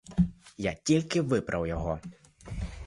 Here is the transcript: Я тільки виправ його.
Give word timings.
Я 0.57 0.73
тільки 0.73 1.21
виправ 1.21 1.67
його. 1.67 1.99